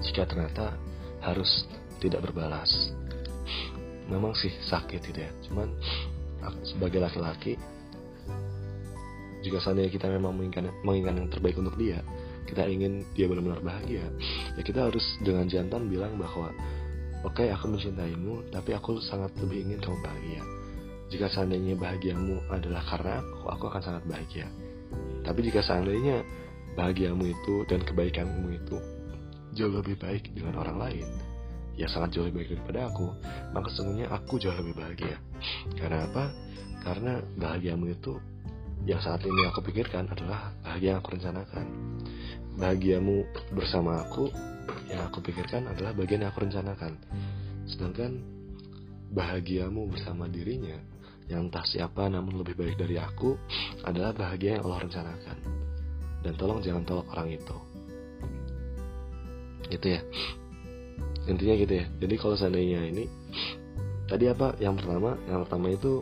[0.02, 0.74] jika ternyata
[1.22, 1.68] harus
[2.02, 2.90] tidak berbalas.
[4.10, 5.72] Memang sih sakit gitu ya, cuman
[6.66, 7.56] sebagai laki-laki
[9.44, 12.00] jika seandainya kita memang menginginkan, menginginkan yang terbaik untuk dia,
[12.48, 14.08] kita ingin dia benar-benar bahagia,
[14.56, 16.48] ya kita harus dengan jantan bilang bahwa
[17.28, 20.42] oke okay, aku mencintaimu, tapi aku sangat lebih ingin kamu bahagia.
[21.12, 24.48] Jika seandainya bahagiamu adalah karena aku, aku akan sangat bahagia.
[25.22, 26.24] Tapi jika seandainya
[26.74, 28.76] bahagiamu itu dan kebaikanmu itu
[29.54, 31.06] jauh lebih baik dengan orang lain,
[31.76, 33.06] ya sangat jauh lebih baik daripada aku,
[33.52, 35.16] maka sesungguhnya aku jauh lebih bahagia.
[35.76, 36.24] Karena apa?
[36.82, 38.18] Karena bahagiamu itu
[38.84, 41.66] yang saat ini aku pikirkan adalah bahagia yang aku rencanakan.
[42.60, 43.24] Bahagiamu
[43.56, 44.28] bersama aku
[44.92, 47.00] yang aku pikirkan adalah bagian yang aku rencanakan.
[47.64, 48.20] Sedangkan
[49.08, 50.76] bahagiamu bersama dirinya
[51.32, 53.40] yang entah siapa namun lebih baik dari aku
[53.88, 55.36] adalah bahagia yang Allah rencanakan.
[56.20, 57.56] Dan tolong jangan tolak orang itu.
[59.72, 60.00] Gitu ya.
[61.24, 61.86] Intinya gitu ya.
[61.88, 63.08] Jadi kalau seandainya ini
[64.04, 65.16] tadi apa yang pertama?
[65.24, 65.92] Yang pertama itu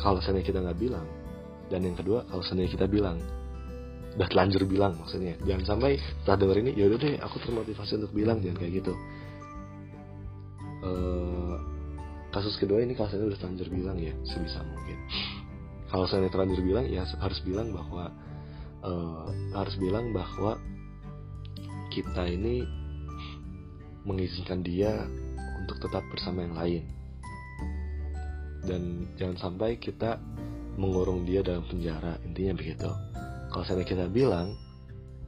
[0.00, 1.04] kalau seandainya kita nggak bilang
[1.66, 3.18] dan yang kedua kalau seandainya kita bilang
[4.16, 8.40] udah telanjur bilang maksudnya jangan sampai setelah denger ini yaudah deh aku termotivasi untuk bilang
[8.40, 8.94] jangan kayak gitu.
[10.86, 11.56] Uh,
[12.32, 14.96] kasus kedua ini kalau saya udah terlanjur bilang ya sebisa mungkin.
[15.92, 18.08] Kalau saya terlanjur bilang ya harus bilang bahwa
[18.80, 20.56] uh, harus bilang bahwa
[21.92, 22.64] kita ini
[24.08, 25.04] mengizinkan dia
[25.60, 26.84] untuk tetap bersama yang lain.
[28.66, 28.82] Dan
[29.20, 30.18] jangan sampai kita
[30.76, 32.88] mengurung dia dalam penjara intinya begitu.
[33.52, 34.56] Kalau saya kita bilang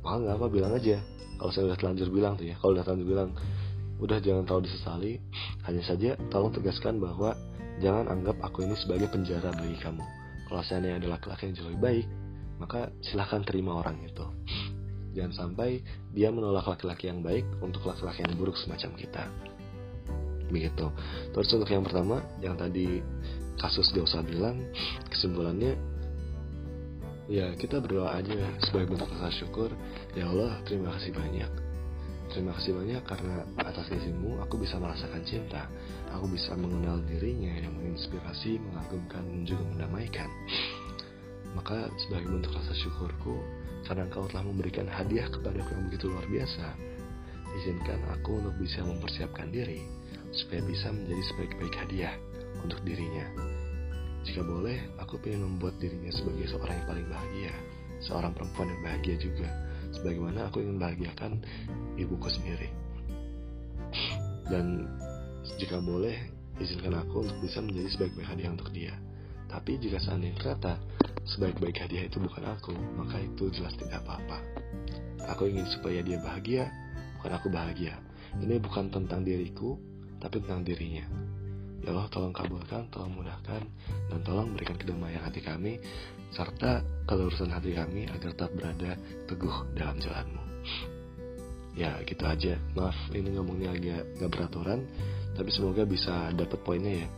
[0.05, 1.01] wah nggak apa bilang aja.
[1.39, 3.31] Kalau saya udah telanjur bilang tuh ya kalau udah telanjur bilang
[3.99, 5.13] udah jangan terlalu disesali.
[5.67, 7.35] Hanya saja tolong tegaskan bahwa
[7.81, 10.05] jangan anggap aku ini sebagai penjara bagi kamu.
[10.49, 12.07] Kalau saya adalah laki-laki yang jauh lebih baik
[12.59, 14.27] maka silahkan terima orang itu.
[15.15, 15.81] Jangan sampai
[16.13, 19.25] dia menolak laki-laki yang baik untuk laki-laki yang buruk semacam kita.
[20.53, 20.87] Begitu.
[21.33, 23.01] Terus untuk yang pertama yang tadi
[23.59, 24.63] kasus gak usah bilang
[25.11, 25.75] kesimpulannya
[27.29, 29.71] ya kita berdoa aja sebagai bentuk rasa syukur.
[30.17, 31.51] Ya Allah terima kasih banyak.
[32.29, 35.69] Terima kasih banyak karena atas izinmu aku bisa merasakan cinta.
[36.17, 40.29] Aku bisa mengenal dirinya yang menginspirasi mengagumkan dan juga mendamaikan.
[41.57, 43.41] Maka sebagai bentuk rasa syukurku
[43.89, 46.67] karena engkau telah memberikan hadiah kepadaku yang begitu luar biasa.
[47.49, 49.81] Izinkan aku untuk bisa mempersiapkan diri
[50.37, 52.13] supaya bisa menjadi sebaik-baik hadiah
[52.63, 53.27] untuk dirinya.
[54.27, 57.55] Jika boleh, aku ingin membuat dirinya sebagai seorang yang paling bahagia,
[58.05, 59.49] seorang perempuan yang bahagia juga,
[59.95, 61.33] sebagaimana aku ingin bahagiakan
[61.97, 62.69] ibuku sendiri.
[64.49, 64.85] Dan
[65.57, 66.17] jika boleh,
[66.61, 68.95] izinkan aku untuk bisa menjadi sebaik-baik hadiah untuk dia.
[69.49, 70.77] Tapi jika seandainya ternyata
[71.25, 74.45] sebaik-baik hadiah itu bukan aku, maka itu jelas tidak apa-apa.
[75.37, 76.69] Aku ingin supaya dia bahagia,
[77.21, 77.97] bukan aku bahagia.
[78.37, 79.81] Ini bukan tentang diriku,
[80.21, 81.05] tapi tentang dirinya.
[81.79, 83.63] Ya Allah tolong kabulkan, tolong mudahkan,
[84.11, 85.79] dan tolong berikan kedamaian hati kami,
[86.35, 88.99] serta kelurusan hati kami agar tetap berada
[89.31, 90.43] teguh dalam jalanmu.
[91.79, 94.83] Ya gitu aja, maaf ini ngomongnya agak gak beraturan,
[95.39, 97.09] tapi semoga bisa dapat poinnya ya.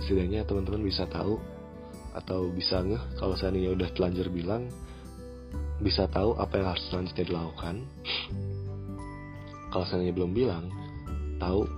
[0.00, 1.36] Setidaknya teman-teman bisa tahu
[2.16, 4.66] atau bisa ngeh kalau seandainya udah telanjur bilang
[5.80, 7.76] bisa tahu apa yang harus selanjutnya dilakukan
[9.70, 10.64] kalau seandainya belum bilang
[11.38, 11.70] tahu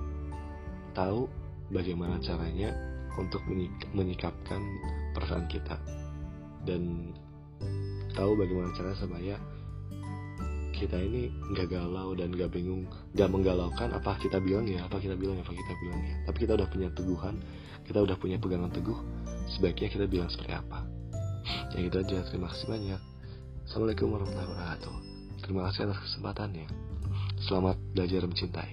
[0.96, 1.28] tahu
[1.72, 2.70] bagaimana caranya
[3.16, 3.40] untuk
[3.96, 4.60] menyikapkan
[5.16, 5.76] perasaan kita.
[6.62, 7.12] Dan
[8.14, 9.40] tahu bagaimana cara supaya
[10.72, 15.14] kita ini nggak galau dan nggak bingung nggak menggalaukan apa kita bilang ya apa kita
[15.14, 16.14] bilang apa kita bilang ya.
[16.28, 17.36] Tapi kita udah punya teguhan
[17.82, 18.98] kita udah punya pegangan teguh
[19.58, 20.86] sebaiknya kita bilang seperti apa.
[21.74, 23.00] Ya gitu aja terima kasih banyak.
[23.66, 24.94] Assalamualaikum warahmatullahi wabarakatuh.
[25.42, 26.66] Terima kasih atas kesempatannya.
[27.42, 28.72] Selamat belajar mencintai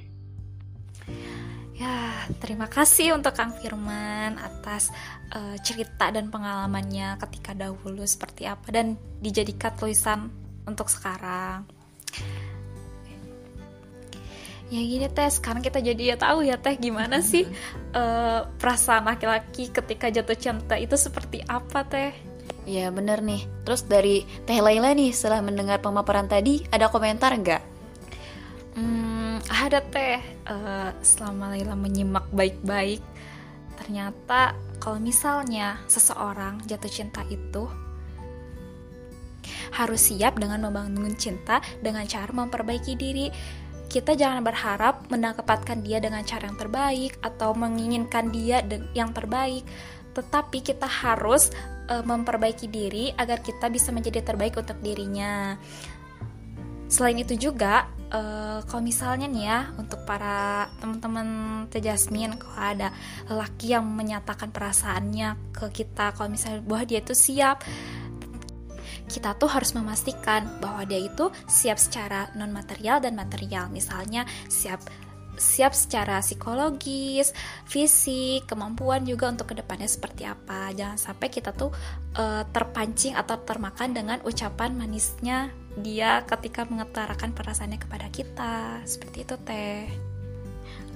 [1.80, 4.92] Ya, terima kasih untuk Kang Firman atas
[5.32, 10.28] uh, cerita dan pengalamannya ketika dahulu seperti apa dan dijadikan tulisan
[10.68, 11.63] untuk sekarang.
[14.68, 17.48] Ya gini teh, sekarang kita jadi ya tahu ya teh gimana sih
[17.96, 22.12] uh, perasaan laki-laki ketika jatuh cinta itu seperti apa teh?
[22.68, 23.48] Ya bener nih.
[23.63, 27.68] Terus dari Teh Laila nih setelah mendengar pemaparan tadi ada komentar nggak?
[29.49, 33.01] Ada teh uh, selama Laila menyimak baik-baik
[33.79, 37.65] ternyata kalau misalnya seseorang jatuh cinta itu
[39.73, 43.27] harus siap dengan membangun cinta dengan cara memperbaiki diri.
[43.89, 48.62] Kita jangan berharap mendapatkan dia dengan cara yang terbaik atau menginginkan dia
[48.93, 49.65] yang terbaik.
[50.13, 51.49] Tetapi kita harus
[51.89, 55.57] uh, memperbaiki diri agar kita bisa menjadi terbaik untuk dirinya.
[56.85, 61.28] Selain itu juga uh, kalau misalnya nih ya untuk para teman-teman
[61.69, 62.89] Teh Jasmine kalau ada
[63.30, 67.62] laki yang menyatakan perasaannya ke kita kalau misalnya bahwa dia itu siap
[69.10, 73.65] kita tuh harus memastikan bahwa dia itu siap secara non material dan material.
[73.74, 74.86] Misalnya siap
[75.39, 77.32] siap secara psikologis,
[77.65, 80.69] fisik, kemampuan juga untuk ke depannya seperti apa.
[80.75, 81.71] Jangan sampai kita tuh
[82.19, 85.49] uh, terpancing atau termakan dengan ucapan manisnya
[85.80, 88.84] dia ketika mengutarakan perasaannya kepada kita.
[88.84, 89.88] Seperti itu teh.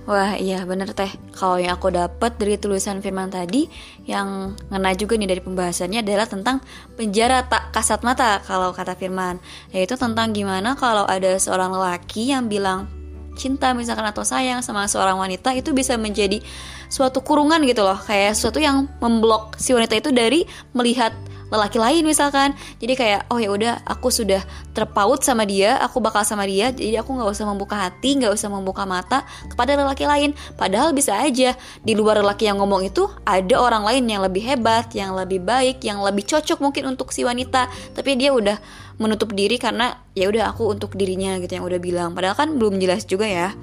[0.04, 1.08] Wah iya bener teh.
[1.32, 3.72] Kalau yang aku dapat dari tulisan firman tadi
[4.04, 6.60] Yang ngena juga nih dari pembahasannya adalah tentang
[7.00, 9.40] penjara tak kasat mata Kalau kata firman.
[9.72, 13.03] Yaitu tentang gimana kalau ada seorang lelaki yang bilang
[13.36, 16.42] cinta misalkan atau sayang sama seorang wanita Itu bisa menjadi
[16.90, 17.98] suatu kurungan gitu loh.
[17.98, 20.46] Kayak sesuatu yang memblok si wanita itu dari
[20.78, 21.14] melihat
[21.54, 22.58] lelaki lain misalkan.
[22.82, 24.42] Jadi kayak oh ya udah aku sudah
[24.74, 28.50] terpaut sama dia aku bakal sama dia jadi aku nggak usah membuka hati nggak usah
[28.50, 30.34] membuka mata kepada lelaki lain.
[30.58, 31.54] Padahal bisa aja
[31.86, 35.86] di luar lelaki yang ngomong itu ada orang lain yang lebih hebat yang lebih baik
[35.86, 37.70] yang lebih cocok mungkin untuk si wanita.
[37.94, 38.58] Tapi dia udah
[39.02, 42.10] menutup diri karena ya udah aku untuk dirinya gitu yang udah bilang.
[42.14, 43.54] Padahal kan belum jelas juga ya.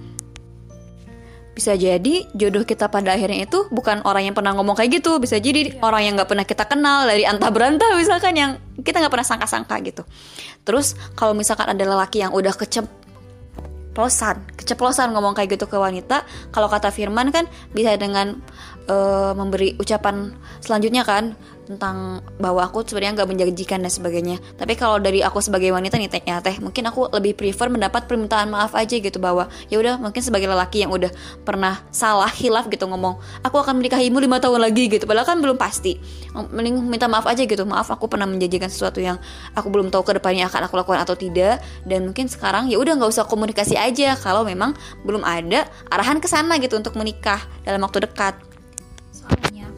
[1.51, 5.19] Bisa jadi jodoh kita pada akhirnya itu bukan orang yang pernah ngomong kayak gitu.
[5.21, 5.85] Bisa jadi yeah.
[5.85, 9.77] orang yang nggak pernah kita kenal dari antah berantah misalkan yang kita nggak pernah sangka-sangka
[9.85, 10.03] gitu.
[10.65, 12.89] Terus kalau misalkan ada lelaki yang udah kecep
[13.91, 16.23] keceplosan keceplosan ngomong kayak gitu ke wanita
[16.55, 18.39] kalau kata Firman kan bisa dengan
[18.89, 21.35] uh, memberi ucapan selanjutnya kan
[21.71, 24.43] tentang bahwa aku sebenarnya nggak menjanjikan dan sebagainya.
[24.59, 28.11] Tapi kalau dari aku sebagai wanita nih teh ya teh mungkin aku lebih prefer mendapat
[28.11, 31.15] permintaan maaf aja gitu bahwa ya udah mungkin sebagai lelaki yang udah
[31.47, 35.07] pernah salah hilaf gitu ngomong aku akan menikahimu lima tahun lagi gitu.
[35.07, 36.03] Padahal kan belum pasti.
[36.35, 37.63] Mending minta maaf aja gitu.
[37.63, 39.23] Maaf aku pernah menjanjikan sesuatu yang
[39.55, 41.63] aku belum tahu ke depannya akan aku lakukan atau tidak.
[41.87, 44.19] Dan mungkin sekarang ya udah nggak usah komunikasi aja.
[44.19, 44.75] Kalau memang
[45.07, 48.50] belum ada arahan ke sana gitu untuk menikah dalam waktu dekat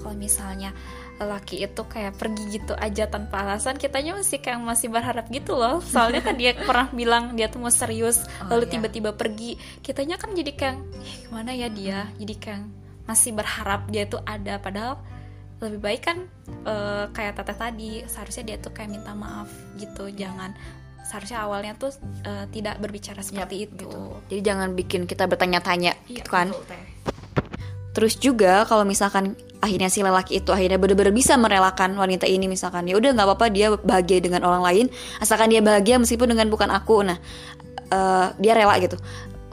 [0.02, 0.74] kalau misalnya
[1.22, 5.78] laki itu kayak pergi gitu aja tanpa alasan kitanya masih kayak masih berharap gitu loh.
[5.78, 8.72] Soalnya kan dia pernah bilang dia tuh mau serius oh, lalu iya.
[8.74, 9.18] tiba-tiba iya.
[9.18, 9.50] pergi.
[9.80, 12.10] Kitanya kan jadi kayak eh, gimana ya dia?
[12.18, 12.62] Jadi kayak
[13.06, 14.58] masih berharap dia tuh ada.
[14.58, 14.98] Padahal
[15.62, 16.18] lebih baik kan
[16.66, 20.10] uh, kayak teteh tadi seharusnya dia tuh kayak minta maaf gitu.
[20.10, 20.54] Jangan
[21.02, 21.92] seharusnya awalnya tuh
[22.24, 23.90] uh, tidak berbicara seperti yep, itu.
[23.90, 24.00] gitu.
[24.30, 26.54] jadi jangan bikin kita bertanya-tanya iya, gitu kan?
[27.92, 32.90] Terus juga kalau misalkan akhirnya si lelaki itu akhirnya benar-benar bisa merelakan wanita ini misalkan.
[32.90, 34.86] Ya udah nggak apa-apa dia bahagia dengan orang lain
[35.22, 37.06] asalkan dia bahagia meskipun dengan bukan aku.
[37.06, 37.16] Nah
[37.94, 38.98] uh, dia rela gitu.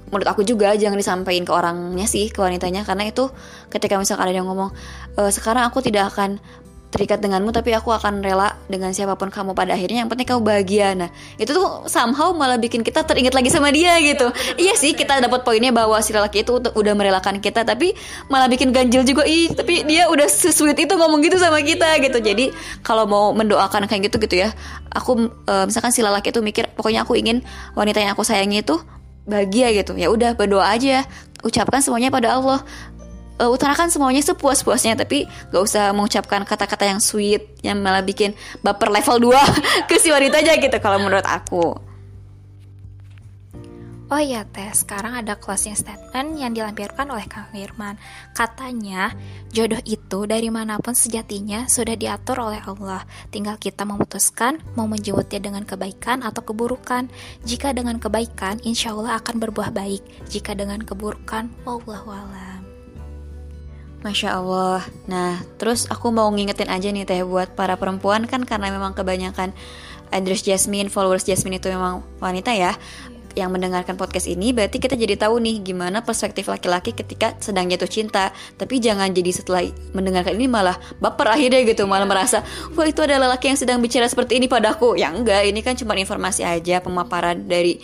[0.09, 3.29] Menurut aku juga jangan disampaikan ke orangnya sih ke wanitanya karena itu
[3.69, 4.73] ketika misalkan ada yang ngomong
[5.13, 6.41] e, sekarang aku tidak akan
[6.89, 10.05] terikat denganmu tapi aku akan rela dengan siapa pun kamu pada akhirnya.
[10.05, 10.87] Yang penting kamu bahagia.
[10.97, 14.33] Nah itu tuh somehow malah bikin kita teringat lagi sama dia gitu.
[14.57, 17.93] Iya sih kita dapat poinnya bahwa si lelaki itu udah merelakan kita tapi
[18.27, 19.23] malah bikin ganjil juga.
[19.29, 22.17] Ih tapi dia udah sesuit itu ngomong gitu sama kita gitu.
[22.19, 22.51] jadi
[22.83, 24.51] kalau mau mendoakan kayak gitu gitu ya
[24.91, 27.45] aku uh, misalkan si lelaki itu mikir pokoknya aku ingin
[27.77, 28.81] wanita yang aku sayangi itu
[29.29, 29.93] bahagia gitu.
[29.93, 31.05] Ya udah berdoa aja.
[31.45, 32.65] Ucapkan semuanya pada Allah
[33.39, 38.91] uh, utarakan semuanya sepuas-puasnya tapi gak usah mengucapkan kata-kata yang sweet yang malah bikin baper
[38.91, 39.39] level 2
[39.89, 41.89] ke si wanita aja gitu kalau menurut aku.
[44.09, 47.93] Oh iya teh, sekarang ada closing statement yang dilampirkan oleh Kang Firman.
[48.33, 49.13] Katanya,
[49.53, 53.05] jodoh itu dari mana pun sejatinya sudah diatur oleh Allah.
[53.29, 57.05] Tinggal kita memutuskan mau menjemputnya dengan kebaikan atau keburukan.
[57.45, 60.01] Jika dengan kebaikan, insya Allah akan berbuah baik.
[60.25, 62.48] Jika dengan keburukan, wallahualam.
[63.99, 64.79] Masya Allah.
[65.11, 69.51] Nah, terus aku mau ngingetin aja nih teh buat para perempuan kan karena memang kebanyakan
[70.09, 72.79] address Jasmine, followers Jasmine itu memang wanita ya
[73.37, 77.87] yang mendengarkan podcast ini berarti kita jadi tahu nih gimana perspektif laki-laki ketika sedang jatuh
[77.87, 78.33] cinta.
[78.57, 82.41] Tapi jangan jadi setelah mendengarkan ini malah baper akhirnya gitu malah merasa
[82.73, 84.97] wah itu adalah laki yang sedang bicara seperti ini padaku.
[84.97, 87.79] Ya enggak ini kan cuma informasi aja pemaparan dari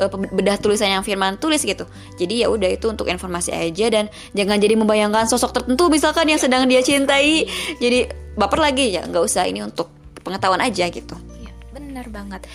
[0.00, 1.84] uh, bedah tulisan yang Firman tulis gitu.
[2.16, 6.40] Jadi ya udah itu untuk informasi aja dan jangan jadi membayangkan sosok tertentu misalkan yang
[6.40, 7.44] sedang dia cintai.
[7.76, 9.92] Jadi baper lagi ya nggak usah ini untuk
[10.24, 11.14] pengetahuan aja gitu.
[11.40, 12.48] Iya, benar banget.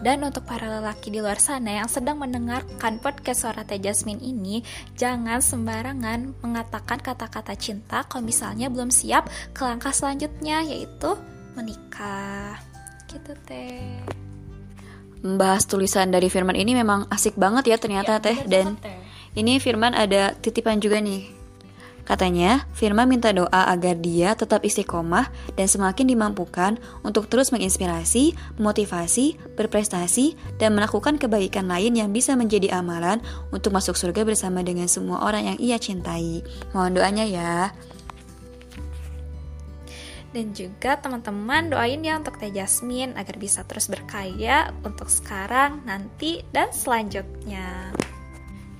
[0.00, 4.64] Dan untuk para lelaki di luar sana yang sedang mendengarkan podcast suara Teh Jasmine ini,
[4.96, 11.12] jangan sembarangan mengatakan kata-kata cinta kalau misalnya belum siap ke langkah selanjutnya yaitu
[11.52, 12.56] menikah.
[13.12, 14.00] Gitu teh
[15.20, 18.80] membahas tulisan dari Firman ini memang asik banget ya ternyata ya, teh dan
[19.36, 21.40] ini Firman ada titipan juga nih
[22.10, 26.74] Katanya, Firman minta doa agar dia tetap istiqomah dan semakin dimampukan
[27.06, 33.22] untuk terus menginspirasi, memotivasi, berprestasi, dan melakukan kebaikan lain yang bisa menjadi amalan
[33.54, 36.42] untuk masuk surga bersama dengan semua orang yang ia cintai.
[36.74, 37.70] Mohon doanya ya.
[40.30, 46.46] Dan juga teman-teman doain ya untuk Teh Jasmine agar bisa terus berkaya untuk sekarang, nanti,
[46.54, 47.90] dan selanjutnya.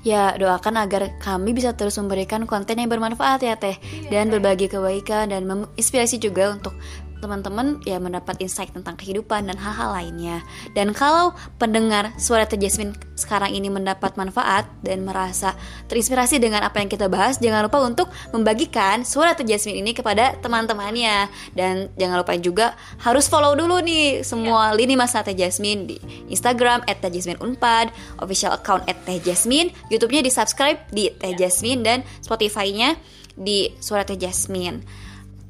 [0.00, 4.72] Ya, doakan agar kami bisa terus memberikan konten yang bermanfaat ya Teh iya, Dan berbagi
[4.72, 6.72] kebaikan dan menginspirasi juga untuk
[7.20, 10.40] teman-teman ya mendapat insight tentang kehidupan dan hal-hal lainnya.
[10.72, 15.52] Dan kalau pendengar suara Teh Jasmine sekarang ini mendapat manfaat dan merasa
[15.86, 20.34] terinspirasi dengan apa yang kita bahas, jangan lupa untuk membagikan suara Teh Jasmine ini kepada
[20.40, 21.28] teman-temannya.
[21.52, 24.76] Dan jangan lupa juga harus follow dulu nih semua ya.
[24.80, 25.96] lini masa Teh Jasmine di
[26.32, 27.92] Instagram @tejasmineunpad,
[28.24, 31.46] official account @tejasmine, YouTube-nya di subscribe di Teh ya.
[31.46, 32.96] Jasmine dan Spotify-nya
[33.36, 34.80] di Suara Teh Jasmine.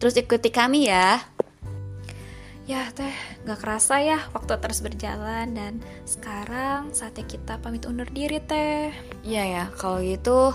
[0.00, 1.20] Terus ikuti kami ya.
[2.70, 3.10] Ya teh,
[3.50, 8.94] gak kerasa ya waktu terus berjalan dan sekarang saatnya kita pamit undur diri teh.
[9.26, 10.54] Iya ya, kalau gitu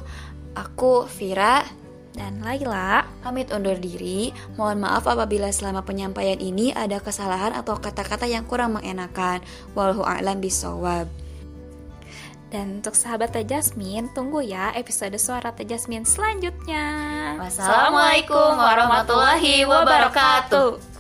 [0.56, 1.68] aku Vira
[2.16, 4.32] dan Laila pamit undur diri.
[4.56, 9.44] Mohon maaf apabila selama penyampaian ini ada kesalahan atau kata-kata yang kurang mengenakan.
[9.76, 11.12] Wallahu a'lam bisawab.
[12.48, 16.88] Dan untuk sahabat Teh Jasmine, tunggu ya episode suara Teh Jasmine selanjutnya.
[17.44, 20.96] Wassalamualaikum warahmatullahi wabarakatuh.